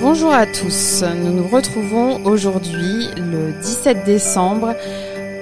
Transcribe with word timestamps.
Bonjour 0.00 0.32
à 0.32 0.46
tous, 0.46 1.02
nous 1.02 1.32
nous 1.32 1.48
retrouvons 1.48 2.24
aujourd'hui 2.24 3.08
le 3.16 3.52
17 3.60 4.04
décembre 4.04 4.74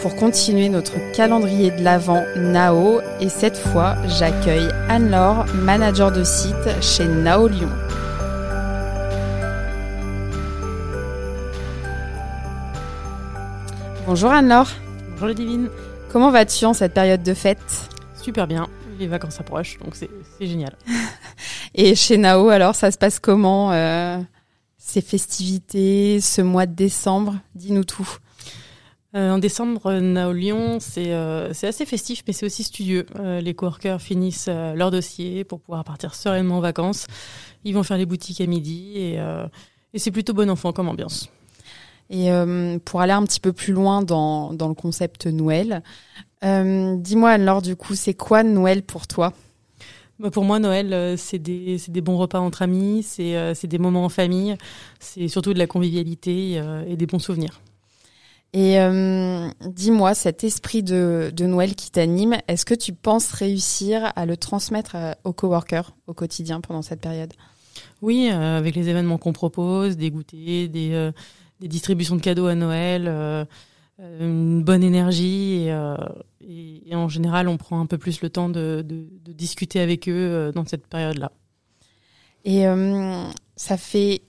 pour 0.00 0.16
continuer 0.16 0.68
notre 0.68 0.94
calendrier 1.12 1.70
de 1.70 1.82
l'Avent 1.82 2.24
Nao 2.36 3.00
et 3.20 3.28
cette 3.28 3.56
fois 3.56 3.96
j'accueille 4.06 4.68
Anne-Laure, 4.88 5.46
manager 5.54 6.12
de 6.12 6.24
site 6.24 6.82
chez 6.82 7.06
Nao 7.06 7.48
Lyon. 7.48 7.70
Bonjour 14.06 14.30
Anne-Laure. 14.30 14.70
Bonjour. 15.18 15.68
Comment 16.12 16.30
vas-tu 16.30 16.64
en 16.64 16.74
cette 16.74 16.94
période 16.94 17.22
de 17.22 17.34
fête? 17.34 17.90
Super 18.20 18.46
bien, 18.46 18.68
les 18.98 19.06
vacances 19.06 19.40
approchent 19.40 19.78
donc 19.78 19.94
c'est 19.96 20.10
génial. 20.40 20.76
et 21.74 21.94
chez 21.94 22.16
Nao 22.16 22.48
alors 22.48 22.74
ça 22.74 22.90
se 22.90 22.98
passe 22.98 23.18
comment 23.18 23.72
euh, 23.72 24.18
ces 24.78 25.00
festivités, 25.00 26.20
ce 26.20 26.42
mois 26.42 26.66
de 26.66 26.74
décembre? 26.74 27.36
Dis-nous 27.54 27.84
tout. 27.84 28.08
Euh, 29.16 29.30
en 29.30 29.38
décembre, 29.38 29.92
Nao 29.92 30.32
Lyon, 30.32 30.78
c'est 30.80 31.12
euh, 31.12 31.50
assez 31.50 31.86
festif, 31.86 32.24
mais 32.26 32.32
c'est 32.32 32.46
aussi 32.46 32.64
studieux. 32.64 33.06
Euh, 33.20 33.40
les 33.40 33.54
coworkers 33.54 34.00
finissent 34.00 34.46
euh, 34.48 34.74
leur 34.74 34.90
dossier 34.90 35.44
pour 35.44 35.60
pouvoir 35.60 35.84
partir 35.84 36.14
sereinement 36.14 36.58
en 36.58 36.60
vacances. 36.60 37.06
Ils 37.62 37.74
vont 37.74 37.84
faire 37.84 37.96
les 37.96 38.06
boutiques 38.06 38.40
à 38.40 38.46
midi 38.46 38.92
et, 38.96 39.20
euh, 39.20 39.46
et 39.92 40.00
c'est 40.00 40.10
plutôt 40.10 40.34
bon 40.34 40.50
enfant 40.50 40.72
comme 40.72 40.88
ambiance. 40.88 41.30
Et 42.10 42.30
euh, 42.32 42.78
pour 42.84 43.00
aller 43.00 43.12
un 43.12 43.22
petit 43.22 43.40
peu 43.40 43.52
plus 43.52 43.72
loin 43.72 44.02
dans, 44.02 44.52
dans 44.52 44.68
le 44.68 44.74
concept 44.74 45.26
Noël, 45.26 45.82
euh, 46.44 46.96
dis-moi 46.96 47.30
alors 47.30 47.62
du 47.62 47.76
coup, 47.76 47.94
c'est 47.94 48.14
quoi 48.14 48.42
Noël 48.42 48.82
pour 48.82 49.06
toi? 49.06 49.32
Pour 50.32 50.44
moi, 50.44 50.58
Noël, 50.58 50.92
euh, 50.92 51.16
c'est 51.16 51.38
des, 51.38 51.80
des 51.88 52.00
bons 52.00 52.16
repas 52.16 52.38
entre 52.40 52.62
amis, 52.62 53.02
c'est 53.02 53.36
euh, 53.36 53.54
c'est 53.54 53.66
des 53.66 53.78
moments 53.78 54.04
en 54.04 54.08
famille, 54.08 54.56
c'est 55.00 55.28
surtout 55.28 55.52
de 55.54 55.58
la 55.58 55.66
convivialité 55.66 56.58
euh, 56.58 56.84
et 56.86 56.96
des 56.96 57.06
bons 57.06 57.18
souvenirs. 57.18 57.60
Et 58.52 58.78
euh, 58.78 59.48
dis-moi, 59.66 60.14
cet 60.14 60.44
esprit 60.44 60.84
de, 60.84 61.32
de 61.34 61.44
Noël 61.44 61.74
qui 61.74 61.90
t'anime, 61.90 62.36
est-ce 62.46 62.64
que 62.64 62.74
tu 62.74 62.92
penses 62.92 63.32
réussir 63.32 64.12
à 64.14 64.26
le 64.26 64.36
transmettre 64.36 64.94
aux 65.24 65.32
coworkers 65.32 65.96
au 66.06 66.14
quotidien 66.14 66.60
pendant 66.60 66.82
cette 66.82 67.00
période? 67.00 67.32
Oui, 68.00 68.28
euh, 68.30 68.56
avec 68.58 68.76
les 68.76 68.88
événements 68.88 69.18
qu'on 69.18 69.32
propose, 69.32 69.96
des 69.96 70.12
goûters, 70.12 70.68
des, 70.68 70.90
euh, 70.92 71.10
des 71.58 71.66
distributions 71.66 72.14
de 72.14 72.20
cadeaux 72.20 72.46
à 72.46 72.54
Noël, 72.54 73.08
une 73.98 74.62
bonne 74.62 74.84
énergie. 74.84 75.66
Et, 75.66 75.96
et- 76.40 76.90
et 76.90 76.94
en 76.94 77.08
général, 77.08 77.48
on 77.48 77.56
prend 77.56 77.80
un 77.80 77.86
peu 77.86 77.98
plus 77.98 78.20
le 78.20 78.30
temps 78.30 78.48
de 78.48 78.84
discuter 79.36 79.80
avec 79.80 80.08
eux 80.08 80.12
euh, 80.12 80.52
dans 80.52 80.64
cette 80.64 80.86
période-là. 80.86 81.32
Et 82.44 82.66
euh, 82.66 83.24
ça 83.56 83.76
fait 83.76 84.22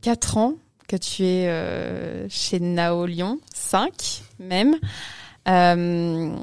quatre 0.00 0.36
ans 0.36 0.54
que 0.88 0.96
tu 0.96 1.24
es 1.24 1.48
euh, 1.48 2.28
chez 2.28 2.60
Nao 2.60 3.06
Lyon, 3.06 3.40
cinq 3.52 4.22
même. 4.38 4.76
Euh, 5.48 6.36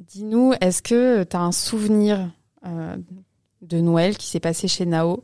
Dis-nous, 0.00 0.54
est-ce 0.60 0.80
que 0.80 1.24
tu 1.24 1.36
as 1.36 1.40
un 1.40 1.52
souvenir 1.52 2.30
euh, 2.66 2.96
de 3.60 3.80
Noël 3.80 4.16
qui 4.16 4.26
s'est 4.26 4.40
passé 4.40 4.68
chez 4.68 4.86
Nao 4.86 5.22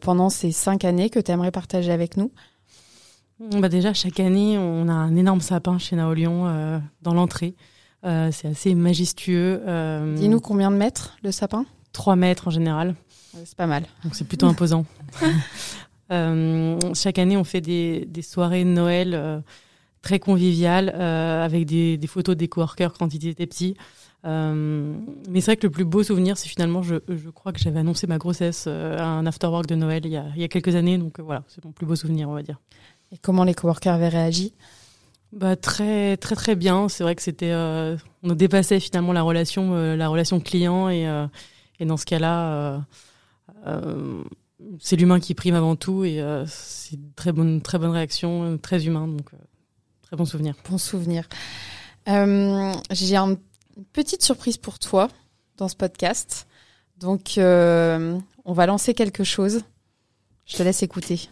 pendant 0.00 0.30
ces 0.30 0.50
cinq 0.50 0.84
années 0.84 1.10
que 1.10 1.20
tu 1.20 1.30
aimerais 1.30 1.52
partager 1.52 1.92
avec 1.92 2.16
nous? 2.16 2.32
Bah 3.38 3.68
déjà, 3.68 3.94
chaque 3.94 4.20
année, 4.20 4.58
on 4.58 4.88
a 4.88 4.92
un 4.92 5.16
énorme 5.16 5.40
sapin 5.40 5.78
chez 5.78 5.96
Naolion 5.96 6.46
euh, 6.46 6.78
dans 7.00 7.14
l'entrée. 7.14 7.54
Euh, 8.04 8.30
c'est 8.32 8.48
assez 8.48 8.74
majestueux. 8.74 9.62
Euh, 9.66 10.14
Dis-nous 10.16 10.40
combien 10.40 10.70
de 10.70 10.76
mètres 10.76 11.16
le 11.22 11.32
sapin 11.32 11.66
3 11.92 12.16
mètres 12.16 12.48
en 12.48 12.50
général. 12.50 12.94
C'est 13.44 13.56
pas 13.56 13.66
mal. 13.66 13.84
Donc 14.04 14.14
c'est 14.14 14.26
plutôt 14.26 14.46
imposant. 14.46 14.84
Euh, 16.12 16.76
chaque 16.92 17.20
année, 17.20 17.36
on 17.36 17.44
fait 17.44 17.60
des, 17.60 18.04
des 18.04 18.22
soirées 18.22 18.64
de 18.64 18.70
Noël 18.70 19.12
euh, 19.14 19.38
très 20.02 20.18
conviviales 20.18 20.92
euh, 20.92 21.44
avec 21.44 21.66
des, 21.66 21.98
des 21.98 22.06
photos 22.08 22.36
des 22.36 22.48
coworkers 22.48 22.94
quand 22.94 23.14
ils 23.14 23.28
étaient 23.28 23.46
petits. 23.46 23.76
Mais 24.24 25.40
c'est 25.40 25.52
vrai 25.52 25.56
que 25.56 25.68
le 25.68 25.70
plus 25.70 25.84
beau 25.84 26.02
souvenir, 26.02 26.36
c'est 26.36 26.48
finalement, 26.48 26.82
je, 26.82 26.96
je 27.08 27.30
crois 27.30 27.52
que 27.52 27.60
j'avais 27.60 27.78
annoncé 27.78 28.08
ma 28.08 28.18
grossesse 28.18 28.66
à 28.66 29.04
un 29.06 29.24
afterwork 29.24 29.66
de 29.66 29.76
Noël 29.76 30.04
il 30.04 30.10
y 30.10 30.16
a, 30.16 30.24
il 30.34 30.40
y 30.40 30.44
a 30.44 30.48
quelques 30.48 30.74
années. 30.74 30.98
Donc 30.98 31.20
voilà, 31.20 31.44
c'est 31.46 31.64
mon 31.64 31.70
plus 31.70 31.86
beau 31.86 31.94
souvenir, 31.94 32.28
on 32.28 32.34
va 32.34 32.42
dire. 32.42 32.58
Et 33.12 33.16
comment 33.18 33.44
les 33.44 33.54
coworkers 33.54 33.94
avaient 33.94 34.08
réagi? 34.08 34.52
Bah 35.32 35.54
très 35.56 36.16
très 36.16 36.34
très 36.34 36.56
bien. 36.56 36.88
C'est 36.88 37.04
vrai 37.04 37.14
que 37.14 37.22
c'était, 37.22 37.52
euh, 37.52 37.96
on 38.22 38.34
dépassait 38.34 38.80
finalement 38.80 39.12
la 39.12 39.22
relation, 39.22 39.74
euh, 39.74 39.96
la 39.96 40.08
relation 40.08 40.40
client 40.40 40.88
et 40.88 41.06
euh, 41.08 41.26
et 41.78 41.84
dans 41.86 41.96
ce 41.96 42.04
cas-là, 42.04 42.84
euh, 43.66 44.22
c'est 44.80 44.96
l'humain 44.96 45.20
qui 45.20 45.34
prime 45.34 45.54
avant 45.54 45.76
tout 45.76 46.04
et 46.04 46.22
c'est 46.46 46.96
une 46.96 47.12
très 47.14 47.32
bonne 47.32 47.62
très 47.62 47.78
bonne 47.78 47.90
réaction, 47.90 48.58
très 48.58 48.86
humain 48.86 49.06
donc 49.06 49.30
très 50.02 50.16
bon 50.16 50.24
souvenir. 50.24 50.54
Bon 50.68 50.78
souvenir. 50.78 51.28
J'ai 52.06 53.16
un- 53.16 53.36
une 53.76 53.84
petite 53.92 54.22
surprise 54.22 54.56
pour 54.58 54.78
toi 54.78 55.08
dans 55.56 55.68
ce 55.68 55.76
podcast. 55.76 56.46
Donc, 56.98 57.34
on 57.38 58.52
va 58.52 58.66
lancer 58.66 58.92
quelque 58.94 59.24
chose. 59.24 59.62
Je 60.44 60.56
te 60.56 60.62
laisse 60.62 60.82
écouter. 60.82 61.28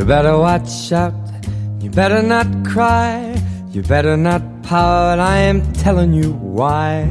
You 0.00 0.06
better 0.06 0.38
watch 0.38 0.92
out. 0.92 1.12
You 1.82 1.90
better 1.90 2.22
not 2.22 2.46
cry. 2.64 3.34
You 3.70 3.82
better 3.82 4.16
not 4.16 4.40
pout. 4.62 5.18
I 5.18 5.40
am 5.40 5.60
telling 5.74 6.14
you 6.14 6.32
why. 6.32 7.06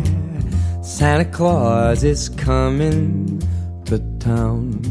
Santa 0.82 1.26
Claus 1.26 2.04
is 2.04 2.30
coming 2.30 3.40
to 3.86 4.00
town. 4.18 4.82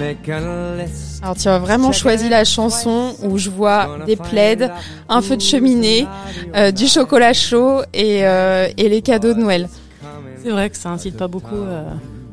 Make 0.00 0.28
a 0.28 0.40
list. 0.76 1.22
Alors, 1.22 1.36
tu 1.36 1.46
as 1.46 1.60
vraiment 1.60 1.92
choisi 1.92 2.28
la 2.28 2.42
chanson 2.42 3.14
où 3.22 3.38
je 3.38 3.50
vois 3.50 3.98
des 4.04 4.16
plaids, 4.16 4.68
un 5.08 5.22
feu 5.22 5.36
de 5.36 5.42
cheminée, 5.42 6.08
euh, 6.56 6.72
du 6.72 6.88
chocolat 6.88 7.34
chaud 7.34 7.82
et, 7.94 8.26
euh, 8.26 8.66
et 8.76 8.88
les 8.88 9.00
cadeaux 9.00 9.32
de 9.32 9.38
Noël 9.38 9.68
C'est 10.42 10.50
vrai 10.50 10.70
que 10.70 10.76
ça 10.76 10.88
incite 10.90 11.16
pas 11.16 11.28
beaucoup 11.28 11.54
euh, 11.54 11.84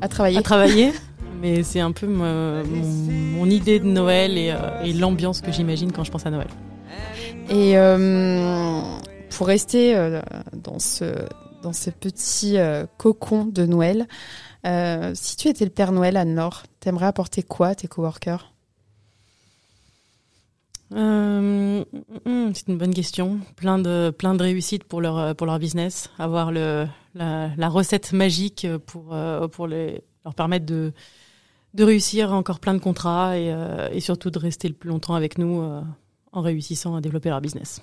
à 0.01 0.07
travailler. 0.07 0.38
à 0.39 0.41
travailler, 0.41 0.94
mais 1.40 1.64
c'est 1.64 1.80
un 1.80 1.92
peu 1.92 2.08
mon, 2.08 2.64
mon 2.64 3.50
idée 3.50 3.80
de 3.80 3.86
Noël 3.86 4.38
et, 4.38 4.52
euh, 4.52 4.84
et 4.84 4.94
l'ambiance 4.94 5.42
que 5.42 5.52
j'imagine 5.52 5.92
quand 5.92 6.03
je 6.03 6.12
pense 6.12 6.25
à 6.25 6.31
Noël. 6.31 6.48
Et 7.50 7.78
euh, 7.78 8.81
pour 9.30 9.47
rester 9.47 9.96
euh, 9.96 10.22
dans 10.53 10.80
ce 10.80 11.06
dans 11.64 11.74
ce 11.74 11.90
petit 11.90 12.58
cocon 12.97 13.46
de 13.46 13.66
Noël, 13.66 14.08
euh, 14.66 15.12
si 15.16 15.36
tu 15.36 15.47
étais 15.47 15.66
le 15.66 15.72
Père 15.72 15.92
Noël, 15.92 16.16
Anne-Laure, 16.16 16.64
t'aimerais 16.80 17.08
apporter 17.08 17.42
quoi 17.42 17.70
à 17.70 17.76
tes 17.76 17.88
coworkers? 17.88 18.53
Euh, 20.94 21.84
hum, 22.26 22.52
c'est 22.53 22.68
une 22.68 22.78
bonne 22.78 22.94
question. 22.94 23.40
Plein 23.56 23.80
de 23.80 24.14
plein 24.18 24.36
de 24.36 24.44
réussites 24.44 24.84
pour 24.84 25.02
leur 25.02 25.36
pour 25.36 25.47
leur 25.47 25.59
business. 25.59 26.09
Avoir 26.20 26.52
le 26.52 26.86
la, 27.16 27.50
la 27.58 27.70
recette 27.70 28.14
magique 28.14 28.68
pour 28.86 29.16
pour 29.52 29.68
les 29.68 30.03
leur 30.24 30.36
permettre 30.36 30.66
de 30.66 30.94
de 31.73 31.83
réussir 31.83 32.33
encore 32.33 32.59
plein 32.59 32.73
de 32.73 32.79
contrats 32.79 33.38
et, 33.38 33.51
euh, 33.51 33.89
et 33.91 34.00
surtout 34.00 34.31
de 34.31 34.39
rester 34.39 34.67
le 34.67 34.73
plus 34.73 34.89
longtemps 34.89 35.16
avec 35.16 35.38
nous 35.38 35.61
euh, 35.61 35.81
en 36.31 36.41
réussissant 36.41 36.95
à 36.95 37.01
développer 37.01 37.29
leur 37.29 37.41
business. 37.41 37.81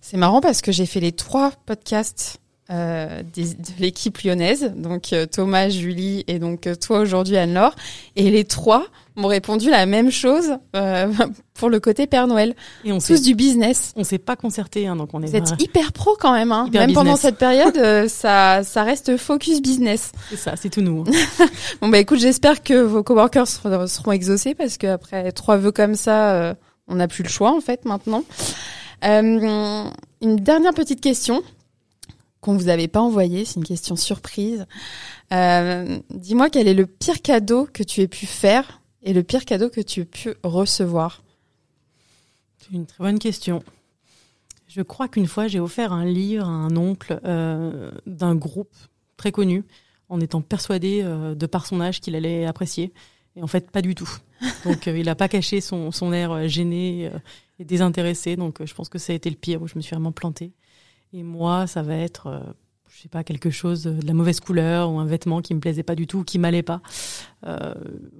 C'est 0.00 0.16
marrant 0.16 0.40
parce 0.40 0.62
que 0.62 0.72
j'ai 0.72 0.86
fait 0.86 1.00
les 1.00 1.12
trois 1.12 1.52
podcasts 1.66 2.40
euh, 2.70 3.22
des- 3.34 3.54
de 3.54 3.70
l'équipe 3.78 4.16
lyonnaise, 4.22 4.72
donc 4.76 5.12
euh, 5.12 5.26
Thomas, 5.26 5.68
Julie 5.68 6.24
et 6.28 6.38
donc 6.38 6.66
euh, 6.66 6.74
toi 6.74 7.00
aujourd'hui 7.00 7.36
Anne-Laure, 7.36 7.74
et 8.16 8.30
les 8.30 8.44
trois 8.44 8.86
m'ont 9.16 9.28
répondu 9.28 9.68
la 9.70 9.84
même 9.86 10.10
chose 10.10 10.56
euh, 10.74 11.12
pour 11.54 11.68
le 11.68 11.78
côté 11.78 12.06
Père 12.06 12.26
Noël. 12.26 12.54
Et 12.84 12.90
on 12.92 12.98
Tous 12.98 13.20
du 13.22 13.34
business. 13.34 13.92
on 13.96 14.02
s'est 14.04 14.18
pas 14.18 14.34
concerté 14.34 14.86
hein, 14.86 14.96
donc 14.96 15.10
on 15.12 15.22
est 15.22 15.26
Vous 15.26 15.36
êtes 15.36 15.60
hyper 15.62 15.92
pro 15.92 16.16
quand 16.18 16.32
même, 16.32 16.52
hein. 16.52 16.68
Même 16.72 16.92
pendant 16.94 17.16
cette 17.16 17.36
période, 17.36 17.76
ça, 18.08 18.62
ça 18.64 18.82
reste 18.82 19.16
focus 19.18 19.60
business. 19.60 20.12
c'est 20.30 20.36
ça, 20.36 20.54
c'est 20.56 20.70
tout 20.70 20.80
nous. 20.80 21.04
Bon 21.82 21.88
bah 21.88 21.98
écoute, 21.98 22.18
j'espère 22.18 22.62
que 22.62 22.74
vos 22.74 23.02
coworkers 23.02 23.46
seront, 23.48 23.86
seront 23.86 24.12
exaucés 24.12 24.54
parce 24.54 24.78
qu'après 24.78 25.32
trois 25.32 25.58
vœux 25.58 25.72
comme 25.72 25.94
ça, 25.96 26.32
euh, 26.32 26.54
on 26.88 26.94
n'a 26.96 27.08
plus 27.08 27.22
le 27.24 27.28
choix 27.28 27.54
en 27.54 27.60
fait 27.60 27.84
maintenant. 27.84 28.24
Euh, 29.04 29.84
une 30.22 30.36
dernière 30.36 30.72
petite 30.72 31.00
question 31.02 31.42
qu'on 32.44 32.56
vous 32.58 32.68
avait 32.68 32.88
pas 32.88 33.00
envoyée, 33.00 33.46
c'est 33.46 33.56
une 33.56 33.64
question 33.64 33.96
surprise. 33.96 34.66
Euh, 35.32 35.98
Dis-moi 36.10 36.50
quel 36.50 36.68
est 36.68 36.74
le 36.74 36.84
pire 36.86 37.22
cadeau 37.22 37.66
que 37.72 37.82
tu 37.82 38.02
aies 38.02 38.08
pu 38.08 38.26
faire 38.26 38.82
et 39.02 39.14
le 39.14 39.22
pire 39.22 39.46
cadeau 39.46 39.70
que 39.70 39.80
tu 39.80 40.00
aies 40.00 40.04
pu 40.04 40.34
recevoir. 40.42 41.22
C'est 42.58 42.74
une 42.74 42.84
très 42.84 43.02
bonne 43.02 43.18
question. 43.18 43.62
Je 44.68 44.82
crois 44.82 45.08
qu'une 45.08 45.26
fois, 45.26 45.48
j'ai 45.48 45.58
offert 45.58 45.94
un 45.94 46.04
livre 46.04 46.44
à 46.44 46.50
un 46.50 46.76
oncle 46.76 47.18
euh, 47.24 47.90
d'un 48.06 48.34
groupe 48.34 48.74
très 49.16 49.32
connu, 49.32 49.64
en 50.10 50.20
étant 50.20 50.42
persuadé 50.42 51.00
euh, 51.02 51.34
de 51.34 51.46
par 51.46 51.64
son 51.64 51.80
âge 51.80 52.02
qu'il 52.02 52.14
allait 52.14 52.44
apprécier. 52.44 52.92
Et 53.36 53.42
en 53.42 53.46
fait, 53.46 53.70
pas 53.70 53.80
du 53.80 53.94
tout. 53.94 54.10
Donc 54.64 54.84
il 54.86 55.06
n'a 55.06 55.14
pas 55.14 55.28
caché 55.28 55.62
son, 55.62 55.92
son 55.92 56.12
air 56.12 56.46
gêné 56.46 57.10
et 57.58 57.64
désintéressé. 57.64 58.36
Donc 58.36 58.62
je 58.62 58.74
pense 58.74 58.90
que 58.90 58.98
ça 58.98 59.14
a 59.14 59.16
été 59.16 59.30
le 59.30 59.36
pire 59.36 59.62
où 59.62 59.66
je 59.66 59.76
me 59.76 59.80
suis 59.80 59.94
vraiment 59.94 60.12
plantée. 60.12 60.52
Et 61.14 61.22
moi, 61.22 61.66
ça 61.66 61.82
va 61.82 61.94
être 61.96 62.42
je 62.88 63.02
sais 63.02 63.08
pas 63.08 63.24
quelque 63.24 63.50
chose 63.50 63.84
de 63.84 64.06
la 64.06 64.12
mauvaise 64.12 64.40
couleur 64.40 64.90
ou 64.90 64.98
un 64.98 65.06
vêtement 65.06 65.40
qui 65.40 65.54
me 65.54 65.60
plaisait 65.60 65.82
pas 65.82 65.94
du 65.94 66.06
tout 66.06 66.18
ou 66.18 66.24
qui 66.24 66.38
m'allait 66.38 66.62
pas. 66.62 66.82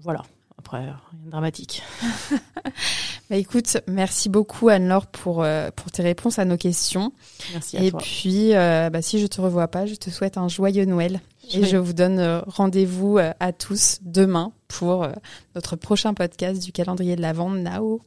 voilà. 0.00 0.22
Après, 0.58 0.78
rien 0.78 0.96
de 1.26 1.30
dramatique. 1.30 1.82
bah 3.30 3.36
écoute, 3.36 3.76
merci 3.86 4.28
beaucoup 4.30 4.68
Anne-Laure 4.68 5.08
pour, 5.08 5.42
euh, 5.42 5.70
pour 5.74 5.90
tes 5.90 6.02
réponses 6.02 6.38
à 6.38 6.44
nos 6.44 6.56
questions. 6.56 7.12
Merci 7.52 7.76
à 7.76 7.82
Et 7.82 7.90
toi. 7.90 8.00
puis, 8.00 8.54
euh, 8.54 8.88
bah, 8.88 9.02
si 9.02 9.20
je 9.20 9.26
te 9.26 9.40
revois 9.40 9.68
pas, 9.68 9.84
je 9.84 9.94
te 9.94 10.08
souhaite 10.10 10.38
un 10.38 10.48
joyeux 10.48 10.84
Noël. 10.84 11.20
Et 11.52 11.66
je 11.66 11.76
vous 11.76 11.92
donne 11.92 12.18
euh, 12.18 12.40
rendez-vous 12.46 13.18
à 13.18 13.52
tous 13.52 13.98
demain 14.00 14.52
pour 14.68 15.06
notre 15.54 15.76
prochain 15.76 16.14
podcast 16.14 16.62
du 16.62 16.72
calendrier 16.72 17.16
de 17.16 17.20
la 17.20 17.34
vente 17.34 17.58
Nao. 17.58 18.00